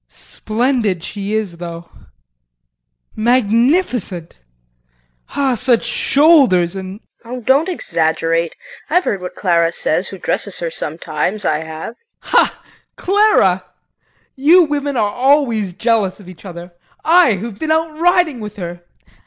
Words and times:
Splendid 0.09 1.03
she 1.03 1.35
is 1.35 1.57
though! 1.57 1.87
Magnificent! 3.15 4.35
Ah, 5.35 5.53
such 5.53 5.83
shoulders 5.83 6.75
and 6.75 7.01
KRISTIN. 7.21 7.37
Oh, 7.37 7.41
don't 7.41 7.69
exaggerate. 7.69 8.55
I've 8.89 9.03
heard 9.03 9.21
what 9.21 9.35
Clara 9.35 9.71
says 9.71 10.07
who 10.09 10.17
dresses 10.17 10.57
her 10.57 10.71
sometimes, 10.71 11.45
I 11.45 11.59
have. 11.59 11.93
JEAN. 11.97 12.05
Ha! 12.31 12.63
Clara 12.95 13.63
you 14.35 14.63
women 14.63 14.97
are 14.97 15.13
always 15.13 15.71
jealous 15.71 16.19
of 16.19 16.27
each 16.27 16.45
other. 16.45 16.73
I 17.05 17.33
who've 17.35 17.59
been 17.59 17.69
out 17.69 17.95
riding 17.99 18.39
with 18.39 18.55
her 18.55 18.81